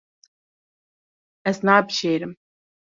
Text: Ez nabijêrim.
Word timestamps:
Ez 1.49 1.57
nabijêrim. 1.65 2.33